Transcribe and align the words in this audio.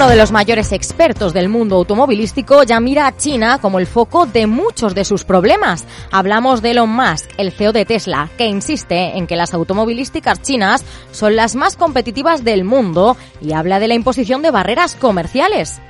Uno 0.00 0.08
de 0.08 0.16
los 0.16 0.32
mayores 0.32 0.72
expertos 0.72 1.34
del 1.34 1.50
mundo 1.50 1.76
automovilístico 1.76 2.62
ya 2.62 2.80
mira 2.80 3.06
a 3.06 3.18
China 3.18 3.58
como 3.60 3.78
el 3.78 3.86
foco 3.86 4.24
de 4.24 4.46
muchos 4.46 4.94
de 4.94 5.04
sus 5.04 5.24
problemas. 5.24 5.84
Hablamos 6.10 6.62
de 6.62 6.70
Elon 6.70 6.88
Musk, 6.88 7.28
el 7.36 7.52
CEO 7.52 7.74
de 7.74 7.84
Tesla, 7.84 8.30
que 8.38 8.46
insiste 8.46 9.18
en 9.18 9.26
que 9.26 9.36
las 9.36 9.52
automovilísticas 9.52 10.40
chinas 10.40 10.86
son 11.12 11.36
las 11.36 11.54
más 11.54 11.76
competitivas 11.76 12.44
del 12.44 12.64
mundo 12.64 13.18
y 13.42 13.52
habla 13.52 13.78
de 13.78 13.88
la 13.88 13.94
imposición 13.94 14.40
de 14.40 14.50
barreras 14.50 14.96
comerciales. 14.96 15.82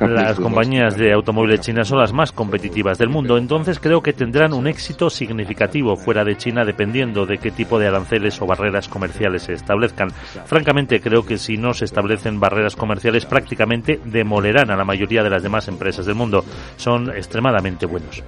Las 0.00 0.38
compañías 0.38 0.96
de 0.96 1.12
automóviles 1.12 1.60
chinas 1.60 1.88
son 1.88 1.98
las 1.98 2.12
más 2.12 2.32
competitivas 2.32 2.98
del 2.98 3.08
mundo, 3.08 3.36
entonces 3.36 3.78
creo 3.78 4.02
que 4.02 4.12
tendrán 4.12 4.52
un 4.52 4.66
éxito 4.66 5.10
significativo 5.10 5.96
fuera 5.96 6.24
de 6.24 6.36
China 6.36 6.64
dependiendo 6.64 7.26
de 7.26 7.38
qué 7.38 7.50
tipo 7.50 7.78
de 7.78 7.88
aranceles 7.88 8.40
o 8.40 8.46
barreras 8.46 8.88
comerciales 8.88 9.42
se 9.42 9.54
establezcan. 9.54 10.10
Francamente, 10.46 11.00
creo 11.00 11.24
que 11.24 11.38
si 11.38 11.56
no 11.56 11.74
se 11.74 11.84
establecen 11.84 12.40
barreras 12.40 12.76
comerciales 12.76 13.26
prácticamente 13.26 14.00
demolerán 14.04 14.70
a 14.70 14.76
la 14.76 14.84
mayoría 14.84 15.22
de 15.22 15.30
las 15.30 15.42
demás 15.42 15.68
empresas 15.68 16.06
del 16.06 16.14
mundo. 16.14 16.44
Son 16.76 17.10
extremadamente 17.10 17.86
buenos. 17.86 18.22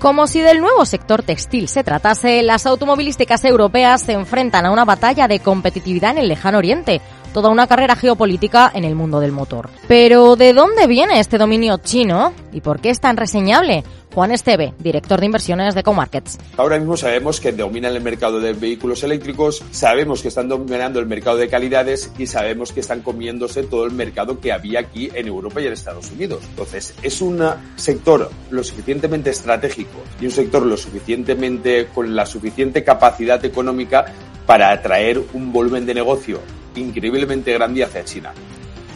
Como 0.00 0.26
si 0.26 0.40
del 0.40 0.60
nuevo 0.60 0.86
sector 0.86 1.22
textil 1.22 1.68
se 1.68 1.84
tratase, 1.84 2.42
las 2.42 2.64
automovilísticas 2.64 3.44
europeas 3.44 4.00
se 4.00 4.14
enfrentan 4.14 4.64
a 4.64 4.70
una 4.70 4.86
batalla 4.86 5.28
de 5.28 5.40
competitividad 5.40 6.12
en 6.12 6.18
el 6.18 6.28
lejano 6.28 6.56
oriente 6.56 7.02
toda 7.32 7.48
una 7.48 7.66
carrera 7.66 7.96
geopolítica 7.96 8.70
en 8.74 8.84
el 8.84 8.94
mundo 8.94 9.20
del 9.20 9.32
motor. 9.32 9.70
Pero 9.88 10.36
¿de 10.36 10.52
dónde 10.52 10.86
viene 10.86 11.20
este 11.20 11.38
dominio 11.38 11.78
chino 11.78 12.32
y 12.52 12.60
por 12.60 12.80
qué 12.80 12.90
es 12.90 13.00
tan 13.00 13.16
reseñable? 13.16 13.84
Juan 14.12 14.32
Esteve, 14.32 14.74
director 14.78 15.20
de 15.20 15.26
inversiones 15.26 15.74
de 15.74 15.84
Comarkets. 15.84 16.38
Ahora 16.56 16.78
mismo 16.78 16.96
sabemos 16.96 17.40
que 17.40 17.52
dominan 17.52 17.94
el 17.94 18.02
mercado 18.02 18.40
de 18.40 18.52
vehículos 18.54 19.04
eléctricos, 19.04 19.62
sabemos 19.70 20.22
que 20.22 20.28
están 20.28 20.48
dominando 20.48 20.98
el 20.98 21.06
mercado 21.06 21.36
de 21.36 21.48
calidades 21.48 22.12
y 22.18 22.26
sabemos 22.26 22.72
que 22.72 22.80
están 22.80 23.02
comiéndose 23.02 23.62
todo 23.62 23.86
el 23.86 23.92
mercado 23.92 24.40
que 24.40 24.52
había 24.52 24.80
aquí 24.80 25.10
en 25.14 25.28
Europa 25.28 25.60
y 25.60 25.66
en 25.66 25.72
Estados 25.72 26.10
Unidos. 26.10 26.42
Entonces, 26.50 26.94
es 27.02 27.20
un 27.20 27.40
sector 27.76 28.30
lo 28.50 28.64
suficientemente 28.64 29.30
estratégico 29.30 30.00
y 30.20 30.24
un 30.24 30.32
sector 30.32 30.66
lo 30.66 30.76
suficientemente 30.76 31.86
con 31.94 32.16
la 32.16 32.26
suficiente 32.26 32.82
capacidad 32.82 33.44
económica 33.44 34.06
para 34.44 34.72
atraer 34.72 35.22
un 35.32 35.52
volumen 35.52 35.86
de 35.86 35.94
negocio 35.94 36.40
increíblemente 36.76 37.52
grande 37.52 37.84
hacia 37.84 38.04
China. 38.04 38.32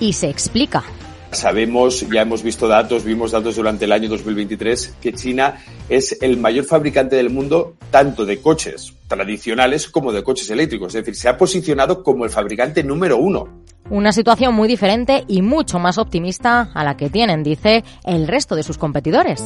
Y 0.00 0.12
se 0.12 0.28
explica. 0.28 0.84
Sabemos, 1.30 2.06
ya 2.08 2.22
hemos 2.22 2.42
visto 2.42 2.68
datos, 2.68 3.04
vimos 3.04 3.32
datos 3.32 3.56
durante 3.56 3.86
el 3.86 3.92
año 3.92 4.08
2023, 4.08 4.96
que 5.00 5.12
China 5.12 5.56
es 5.88 6.16
el 6.22 6.36
mayor 6.36 6.64
fabricante 6.64 7.16
del 7.16 7.30
mundo 7.30 7.74
tanto 7.90 8.24
de 8.24 8.40
coches 8.40 8.94
tradicionales 9.08 9.88
como 9.88 10.12
de 10.12 10.22
coches 10.22 10.48
eléctricos. 10.50 10.94
Es 10.94 11.04
decir, 11.04 11.16
se 11.16 11.28
ha 11.28 11.36
posicionado 11.36 12.04
como 12.04 12.24
el 12.24 12.30
fabricante 12.30 12.84
número 12.84 13.16
uno. 13.16 13.64
Una 13.90 14.12
situación 14.12 14.54
muy 14.54 14.68
diferente 14.68 15.24
y 15.26 15.42
mucho 15.42 15.78
más 15.78 15.98
optimista 15.98 16.70
a 16.72 16.84
la 16.84 16.96
que 16.96 17.10
tienen, 17.10 17.42
dice, 17.42 17.84
el 18.04 18.28
resto 18.28 18.54
de 18.54 18.62
sus 18.62 18.78
competidores. 18.78 19.42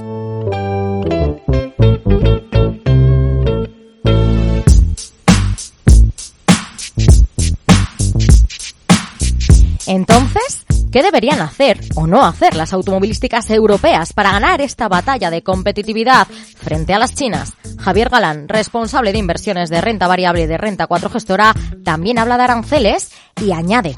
Entonces, 9.89 10.67
¿qué 10.93 11.03
deberían 11.03 11.41
hacer 11.41 11.81
o 11.95 12.07
no 12.07 12.23
hacer 12.25 12.55
las 12.55 12.75
automovilísticas 12.75 13.49
europeas 13.51 14.13
para 14.13 14.33
ganar 14.33 14.61
esta 14.61 14.87
batalla 14.87 15.31
de 15.31 15.43
competitividad 15.43 16.27
frente 16.27 16.93
a 16.93 16.99
las 16.99 17.15
chinas? 17.15 17.55
Javier 17.79 18.11
Galán, 18.11 18.49
responsable 18.49 19.13
de 19.13 19.19
inversiones 19.19 19.71
de 19.71 19.81
renta 19.81 20.07
variable 20.07 20.47
de 20.47 20.59
Renta 20.59 20.87
4 20.87 21.09
Gestora, 21.09 21.55
también 21.85 22.19
habla 22.19 22.37
de 22.37 22.45
aranceles 22.45 23.13
y 23.41 23.53
añade 23.53 23.95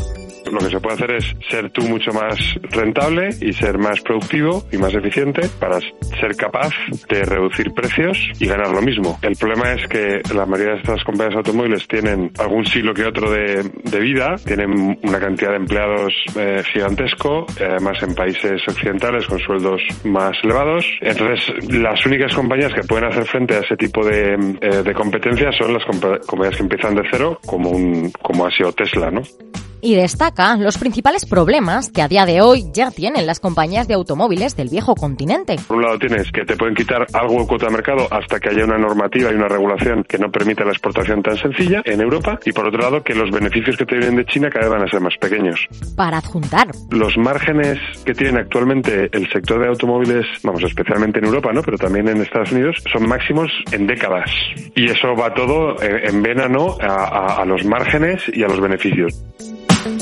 lo 0.51 0.59
que 0.59 0.71
se 0.71 0.81
puede 0.81 0.97
hacer 0.97 1.13
es 1.13 1.37
ser 1.49 1.71
tú 1.71 1.83
mucho 1.83 2.13
más 2.13 2.37
rentable 2.71 3.31
y 3.41 3.53
ser 3.53 3.79
más 3.79 4.01
productivo 4.01 4.65
y 4.73 4.77
más 4.77 4.95
eficiente 4.95 5.49
para 5.59 5.79
ser 5.81 6.37
capaz 6.37 6.73
de 7.09 7.25
reducir 7.25 7.73
precios 7.73 8.19
y 8.39 8.47
ganar 8.47 8.69
lo 8.69 8.83
mismo. 8.83 9.19
El 9.23 9.37
problema 9.37 9.73
es 9.73 9.87
que 9.89 10.21
la 10.35 10.47
mayoría 10.47 10.75
de 10.75 10.81
estas 10.81 11.05
compañías 11.05 11.37
automóviles 11.37 11.87
tienen 11.89 12.31
algún 12.39 12.65
siglo 12.67 12.95
que 12.95 13.05
otro 13.05 13.31
de, 13.31 13.63
vida, 14.01 14.37
tienen 14.45 14.99
una 15.03 15.21
cantidad 15.21 15.51
de 15.51 15.57
empleados 15.57 16.13
eh, 16.37 16.63
gigantesco, 16.73 17.47
además 17.61 18.03
en 18.03 18.15
países 18.15 18.63
occidentales 18.67 19.27
con 19.27 19.39
sueldos 19.39 19.83
más 20.05 20.37
elevados. 20.43 20.85
Entonces, 21.01 21.69
las 21.69 22.05
únicas 22.07 22.35
compañías 22.35 22.73
que 22.73 22.83
pueden 22.83 23.05
hacer 23.05 23.25
frente 23.27 23.55
a 23.55 23.61
ese 23.61 23.77
tipo 23.77 24.05
de, 24.05 24.35
eh, 24.61 24.83
de 24.83 24.95
competencias 24.95 25.55
son 25.57 25.75
las 25.75 25.85
compañías 25.85 26.57
que 26.57 26.63
empiezan 26.63 26.95
de 26.95 27.03
cero, 27.11 27.39
como, 27.47 27.71
un, 27.71 28.11
como 28.23 28.47
ha 28.47 28.51
sido 28.51 28.73
Tesla, 28.73 29.11
¿no? 29.11 29.23
Y 29.81 29.95
destaca 29.95 30.57
los 30.57 30.79
principales 30.79 31.27
problemas 31.27 31.91
que 31.91 32.03
a 32.03 32.09
día 32.09 32.27
de 32.27 32.41
hoy 32.41 32.65
ya 32.73 32.91
tienen 32.91 33.27
las 33.27 33.41
compañías 33.41 33.89
de 33.89 33.95
automóviles 33.95 34.57
del 34.57 34.69
viejo 34.69 34.95
continente. 34.95 35.57
Por 35.67 35.79
un 35.79 35.83
lado 35.85 35.99
tienes 35.99 36.31
que 36.33 36.45
te 36.45 36.57
pueden 36.57 36.75
quitar 36.75 37.07
algo 37.13 37.41
de 37.41 37.47
cuota 37.47 37.67
de 37.67 37.73
mercado 37.73 38.07
hasta 38.11 38.39
que 38.39 38.51
haya 38.51 38.65
una 38.65 38.79
normativa 38.79 39.31
y 39.31 39.35
una 39.35 39.49
regulación 39.49 40.05
que 40.05 40.19
no 40.19 40.31
permita 40.31 40.65
la 40.65 40.73
exportación 40.73 41.23
tan 41.23 41.37
sencilla 41.37 41.83
en 41.85 42.01
Europa 42.01 42.39
y 42.45 42.53
por 42.53 42.67
otro 42.67 42.81
lado 42.81 43.03
que 43.03 43.15
los 43.15 43.31
beneficios 43.31 43.77
que 43.77 43.87
te 43.87 43.97
vienen 43.97 44.17
de 44.17 44.25
China 44.25 44.51
cada 44.51 44.69
vez 44.69 44.79
van 44.79 44.89
a 44.89 44.91
ser 44.91 45.01
más 45.01 45.17
pequeños. 45.21 45.67
Para 45.97 46.19
adjuntar. 46.19 46.69
Los 46.91 47.17
márgenes 47.17 47.79
que 48.05 48.15
tiene 48.15 48.41
actualmente 48.41 49.09
el 49.13 49.31
sector 49.31 49.61
de 49.61 49.69
automóviles, 49.69 50.27
vamos, 50.43 50.63
especialmente 50.63 51.19
en 51.19 51.27
Europa, 51.27 51.53
¿no? 51.53 51.63
Pero 51.63 51.79
también 51.79 52.09
en 52.09 52.21
Estados 52.21 52.53
Unidos, 52.53 52.77
son 52.93 53.09
máximos 53.09 53.51
en 53.73 53.87
décadas. 53.87 54.31
Y 54.75 54.91
eso 54.91 55.15
va 55.15 55.33
todo 55.35 55.77
en 55.83 56.23
vena, 56.23 56.49
¿no? 56.49 56.77
a 56.81 57.45
los 57.45 57.65
márgenes 57.65 58.23
y 58.33 58.43
a 58.43 58.49
los 58.49 58.61
beneficios. 58.61 59.23
And 59.83 60.01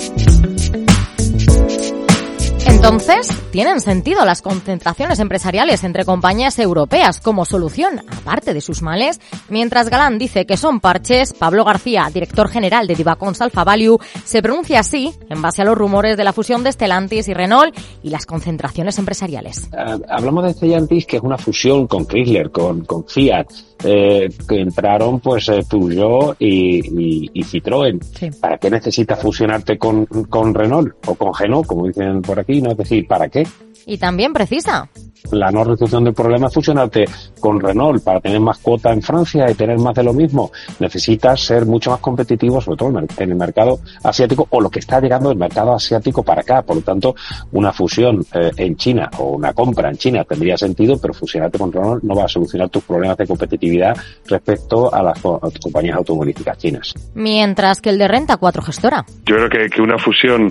Entonces, 2.90 3.28
¿tienen 3.50 3.82
sentido 3.82 4.24
las 4.24 4.40
concentraciones 4.40 5.18
empresariales 5.18 5.84
entre 5.84 6.06
compañías 6.06 6.58
europeas 6.58 7.20
como 7.20 7.44
solución, 7.44 8.00
aparte 8.10 8.54
de 8.54 8.62
sus 8.62 8.80
males? 8.80 9.20
Mientras 9.50 9.90
Galán 9.90 10.16
dice 10.16 10.46
que 10.46 10.56
son 10.56 10.80
parches, 10.80 11.34
Pablo 11.34 11.66
García, 11.66 12.08
director 12.10 12.48
general 12.48 12.86
de 12.86 12.94
Divacons 12.94 13.42
Alpha 13.42 13.62
Value, 13.62 13.98
se 14.24 14.40
pronuncia 14.40 14.80
así 14.80 15.12
en 15.28 15.42
base 15.42 15.60
a 15.60 15.66
los 15.66 15.76
rumores 15.76 16.16
de 16.16 16.24
la 16.24 16.32
fusión 16.32 16.64
de 16.64 16.72
Stellantis 16.72 17.28
y 17.28 17.34
Renault 17.34 17.76
y 18.02 18.08
las 18.08 18.24
concentraciones 18.24 18.98
empresariales. 18.98 19.68
Uh, 19.70 20.02
hablamos 20.08 20.44
de 20.44 20.54
Stellantis, 20.54 21.04
que 21.04 21.18
es 21.18 21.22
una 21.22 21.36
fusión 21.36 21.86
con 21.88 22.06
Chrysler, 22.06 22.50
con, 22.50 22.86
con 22.86 23.04
Fiat, 23.06 23.48
eh, 23.84 24.28
que 24.48 24.60
entraron 24.60 25.20
pues 25.20 25.48
eh, 25.50 25.60
Peugeot 25.68 26.36
y, 26.40 26.78
y, 26.78 27.30
y 27.34 27.44
Citroën. 27.44 28.02
Sí. 28.02 28.30
¿Para 28.40 28.58
qué 28.58 28.70
necesitas 28.70 29.20
fusionarte 29.20 29.78
con, 29.78 30.06
con 30.06 30.52
Renault 30.54 30.94
o 31.06 31.14
con 31.14 31.32
Renault, 31.38 31.66
como 31.66 31.86
dicen 31.86 32.22
por 32.22 32.40
aquí? 32.40 32.60
¿no? 32.60 32.77
Decir, 32.78 33.06
¿para 33.08 33.28
qué? 33.28 33.46
Y 33.86 33.98
también 33.98 34.32
precisa. 34.32 34.88
La 35.30 35.50
no 35.50 35.64
resolución 35.64 36.04
del 36.04 36.14
problema 36.14 36.46
es 36.46 36.54
fusionarte 36.54 37.04
con 37.40 37.60
Renault 37.60 38.02
para 38.02 38.20
tener 38.20 38.40
más 38.40 38.58
cuota 38.58 38.92
en 38.92 39.02
Francia 39.02 39.50
y 39.50 39.54
tener 39.54 39.78
más 39.78 39.94
de 39.94 40.02
lo 40.02 40.12
mismo. 40.12 40.50
Necesitas 40.78 41.40
ser 41.40 41.66
mucho 41.66 41.90
más 41.90 42.00
competitivo, 42.00 42.60
sobre 42.60 42.78
todo 42.78 42.98
en 42.98 43.30
el 43.30 43.36
mercado 43.36 43.80
asiático 44.02 44.46
o 44.50 44.60
lo 44.60 44.70
que 44.70 44.78
está 44.78 45.00
llegando 45.00 45.28
del 45.28 45.38
mercado 45.38 45.74
asiático 45.74 46.22
para 46.22 46.40
acá. 46.40 46.62
Por 46.62 46.76
lo 46.76 46.82
tanto, 46.82 47.14
una 47.52 47.72
fusión 47.72 48.24
eh, 48.32 48.50
en 48.56 48.76
China 48.76 49.10
o 49.18 49.30
una 49.30 49.52
compra 49.52 49.90
en 49.90 49.96
China 49.96 50.24
tendría 50.24 50.56
sentido, 50.56 50.98
pero 51.00 51.12
fusionarte 51.12 51.58
con 51.58 51.72
Renault 51.72 52.02
no 52.02 52.14
va 52.14 52.24
a 52.24 52.28
solucionar 52.28 52.68
tus 52.70 52.84
problemas 52.84 53.16
de 53.16 53.26
competitividad 53.26 53.96
respecto 54.26 54.92
a 54.92 55.02
las, 55.02 55.24
a 55.24 55.38
las 55.42 55.58
compañías 55.62 55.96
automovilísticas 55.96 56.58
chinas. 56.58 56.94
Mientras 57.14 57.80
que 57.80 57.90
el 57.90 57.98
de 57.98 58.08
Renta 58.08 58.36
4 58.36 58.62
Gestora. 58.62 59.04
Yo 59.26 59.36
creo 59.36 59.48
que, 59.48 59.68
que 59.68 59.82
una 59.82 59.98
fusión 59.98 60.50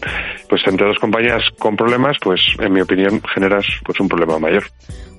pues 0.50 0.62
entre 0.68 0.88
dos 0.88 0.98
compañías 1.00 1.42
con 1.58 1.76
problemas, 1.76 2.18
pues 2.22 2.42
en 2.60 2.74
mi 2.74 2.82
opinión 2.82 3.22
generas 3.34 3.66
pues 3.84 4.00
un 4.00 4.08
problema 4.08 4.40
mayor. 4.40 4.57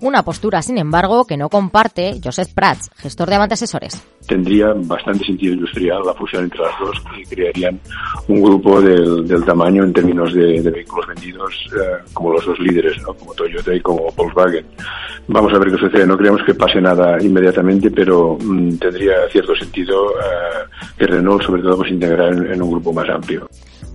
Una 0.00 0.22
postura, 0.22 0.62
sin 0.62 0.78
embargo, 0.78 1.24
que 1.24 1.36
no 1.36 1.48
comparte 1.48 2.20
Joseph 2.22 2.52
Prats, 2.54 2.90
gestor 2.96 3.28
de 3.28 3.34
Avante 3.34 3.54
Asesores. 3.54 4.00
Tendría 4.28 4.72
bastante 4.74 5.24
sentido 5.24 5.54
industrial 5.54 6.02
la 6.06 6.14
fusión 6.14 6.44
entre 6.44 6.60
las 6.60 6.78
dos 6.78 7.02
y 7.18 7.24
crearían 7.24 7.80
un 8.28 8.42
grupo 8.42 8.80
del, 8.80 9.26
del 9.26 9.44
tamaño 9.44 9.82
en 9.84 9.92
términos 9.92 10.32
de, 10.32 10.62
de 10.62 10.70
vehículos 10.70 11.06
vendidos 11.08 11.52
eh, 11.74 12.04
como 12.12 12.32
los 12.32 12.46
dos 12.46 12.58
líderes, 12.60 13.02
¿no? 13.02 13.14
como 13.14 13.34
Toyota 13.34 13.74
y 13.74 13.80
como 13.80 14.08
Volkswagen. 14.14 14.66
Vamos 15.26 15.52
a 15.52 15.58
ver 15.58 15.72
qué 15.72 15.78
sucede. 15.78 16.06
No 16.06 16.16
creemos 16.16 16.42
que 16.44 16.54
pase 16.54 16.80
nada 16.80 17.16
inmediatamente, 17.20 17.90
pero 17.90 18.38
mmm, 18.40 18.76
tendría 18.76 19.28
cierto 19.32 19.56
sentido 19.56 20.10
eh, 20.10 20.68
que 20.96 21.06
Renault, 21.06 21.42
sobre 21.42 21.62
todo, 21.62 21.78
pues 21.78 21.90
integrar 21.90 22.32
en, 22.32 22.52
en 22.52 22.62
un 22.62 22.70
grupo 22.70 22.92
más 22.92 23.08
amplio. 23.08 23.48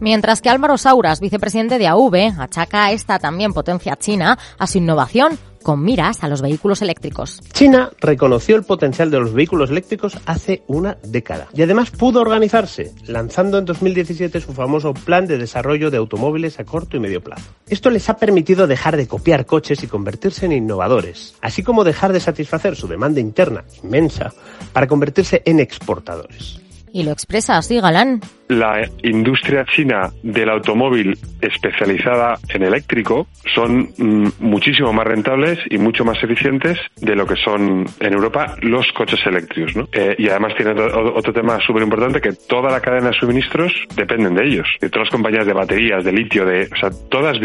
Mientras 0.03 0.41
que 0.41 0.49
Álvaro 0.49 0.77
Sauras, 0.77 1.21
vicepresidente 1.21 1.77
de 1.79 1.87
AV, 1.87 2.33
achaca 2.37 2.91
esta 2.91 3.19
también 3.19 3.53
potencia 3.53 3.95
china 3.95 4.37
a 4.59 4.67
su 4.67 4.79
innovación 4.79 5.39
con 5.63 5.81
miras 5.81 6.25
a 6.25 6.27
los 6.27 6.41
vehículos 6.41 6.81
eléctricos. 6.81 7.39
China 7.53 7.89
reconoció 8.01 8.57
el 8.57 8.63
potencial 8.63 9.09
de 9.09 9.21
los 9.21 9.33
vehículos 9.33 9.69
eléctricos 9.69 10.17
hace 10.25 10.63
una 10.67 10.97
década 11.03 11.47
y 11.53 11.61
además 11.61 11.89
pudo 11.89 12.19
organizarse, 12.19 12.91
lanzando 13.07 13.57
en 13.57 13.63
2017 13.63 14.41
su 14.41 14.51
famoso 14.51 14.93
plan 14.93 15.25
de 15.25 15.37
desarrollo 15.37 15.89
de 15.89 15.99
automóviles 15.99 16.59
a 16.59 16.65
corto 16.65 16.97
y 16.97 16.99
medio 16.99 17.23
plazo. 17.23 17.53
Esto 17.69 17.89
les 17.89 18.09
ha 18.09 18.17
permitido 18.17 18.67
dejar 18.67 18.97
de 18.97 19.07
copiar 19.07 19.45
coches 19.45 19.83
y 19.83 19.87
convertirse 19.87 20.47
en 20.47 20.51
innovadores, 20.51 21.35
así 21.39 21.63
como 21.63 21.85
dejar 21.85 22.11
de 22.11 22.19
satisfacer 22.19 22.75
su 22.75 22.89
demanda 22.89 23.21
interna 23.21 23.63
inmensa 23.81 24.33
para 24.73 24.85
convertirse 24.85 25.43
en 25.45 25.61
exportadores. 25.61 26.59
Y 26.93 27.03
lo 27.03 27.11
expresa 27.11 27.57
así 27.57 27.81
Galán. 27.81 28.21
La 28.49 28.87
industria 29.01 29.65
china 29.65 30.11
del 30.21 30.47
automóvil 30.51 31.17
especializada 31.41 32.37
en 32.49 32.61
eléctrico 32.61 33.25
son 33.55 33.89
mm, 33.97 34.27
muchísimo 34.39 34.93
más 34.93 35.07
rentables 35.07 35.57
y 35.71 35.79
mucho 35.79 36.05
más 36.05 36.23
eficientes 36.23 36.77
de 37.01 37.15
lo 37.15 37.25
que 37.25 37.35
son 37.35 37.83
en 37.99 38.13
Europa 38.13 38.55
los 38.61 38.85
coches 38.91 39.19
eléctricos. 39.25 39.75
¿no? 39.75 39.89
Eh, 39.91 40.15
y 40.19 40.29
además 40.29 40.53
tiene 40.55 40.71
otro, 40.73 41.15
otro 41.15 41.33
tema 41.33 41.59
súper 41.65 41.81
importante 41.81 42.21
que 42.21 42.33
toda 42.33 42.69
la 42.69 42.79
cadena 42.79 43.07
de 43.07 43.19
suministros 43.19 43.73
dependen 43.95 44.35
de 44.35 44.45
ellos. 44.45 44.67
De 44.79 44.91
todas 44.91 45.07
las 45.07 45.11
compañías 45.11 45.47
de 45.47 45.53
baterías, 45.53 46.03
de 46.03 46.11
litio, 46.11 46.45
de, 46.45 46.69
o 46.71 46.75
sea, 46.75 46.91
todas 47.09 47.37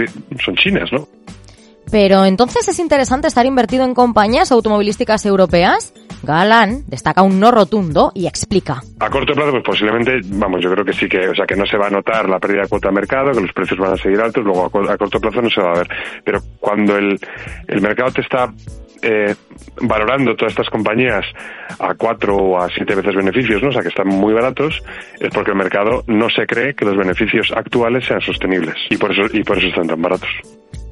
son 0.44 0.56
chinas, 0.56 0.92
¿no? 0.92 1.08
Pero 1.90 2.24
entonces 2.24 2.68
es 2.68 2.78
interesante 2.78 3.28
estar 3.28 3.46
invertido 3.46 3.84
en 3.84 3.94
compañías 3.94 4.52
automovilísticas 4.52 5.24
europeas. 5.24 5.94
Galán 6.23 6.85
destaca 6.87 7.23
un 7.23 7.41
no 7.41 7.50
rotundo 7.50 8.12
y 8.15 8.26
explica. 8.26 8.81
A 9.00 9.11
corto 9.11 9.35
plazo, 9.35 9.50
pues 9.53 9.65
posiblemente, 9.65 10.20
vamos, 10.25 10.61
yo 10.62 10.70
creo 10.70 10.85
que 10.85 10.93
sí 10.93 11.09
que, 11.09 11.29
o 11.29 11.35
sea, 11.35 11.47
que 11.47 11.56
no 11.56 11.67
se 11.67 11.76
va 11.76 11.87
a 11.87 11.91
notar 11.91 12.29
la 12.29 12.38
pérdida 12.38 12.62
de 12.62 12.69
cuota 12.69 12.88
de 12.88 12.94
mercado, 12.94 13.32
que 13.32 13.41
los 13.41 13.53
precios 13.53 13.79
van 13.79 13.93
a 13.93 13.97
seguir 13.97 14.20
altos, 14.20 14.44
luego 14.44 14.67
a, 14.67 14.97
corto 14.97 15.20
plazo 15.20 15.43
no 15.43 15.50
se 15.50 15.61
va 15.61 15.73
a 15.73 15.79
ver. 15.79 15.88
Pero 16.25 16.41
cuando 16.61 16.97
el, 16.97 17.19
el 17.67 17.81
mercado 17.81 18.12
te 18.12 18.23
está 18.23 18.53
eh, 19.03 19.35
valorando 19.81 20.35
todas 20.35 20.53
estas 20.53 20.69
compañías 20.70 21.25
a 21.79 21.94
cuatro 21.94 22.37
o 22.37 22.59
a 22.59 22.69
siete 22.69 22.94
veces 22.94 23.15
beneficios, 23.15 23.62
¿no? 23.62 23.69
o 23.69 23.73
sea 23.73 23.82
que 23.82 23.88
están 23.88 24.09
muy 24.09 24.35
baratos, 24.35 24.82
es 25.20 25.31
porque 25.32 25.53
el 25.53 25.56
mercado 25.56 26.03
no 26.06 26.29
se 26.31 26.47
cree 26.47 26.75
que 26.75 26.85
los 26.85 26.97
beneficios 26.97 27.53
actuales 27.55 28.05
sean 28.06 28.20
sostenibles 28.20 28.75
y 28.91 28.97
por 28.97 29.12
eso, 29.12 29.23
y 29.32 29.43
por 29.44 29.59
eso 29.59 29.69
están 29.69 29.87
tan 29.87 30.03
baratos. 30.03 30.31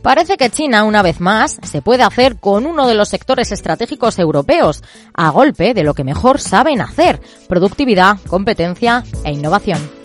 Parece 0.06 0.36
que 0.36 0.50
China, 0.50 0.84
una 0.84 1.02
vez 1.02 1.20
más, 1.20 1.58
se 1.64 1.82
puede 1.82 2.04
hacer 2.04 2.36
con 2.36 2.64
uno 2.64 2.86
de 2.86 2.94
los 2.94 3.08
sectores 3.08 3.50
estratégicos 3.50 4.20
europeos, 4.20 4.84
a 5.12 5.30
golpe 5.30 5.74
de 5.74 5.82
lo 5.82 5.94
que 5.94 6.04
mejor 6.04 6.40
saben 6.40 6.80
hacer, 6.80 7.20
productividad, 7.48 8.16
competencia 8.28 9.02
e 9.24 9.32
innovación. 9.32 9.95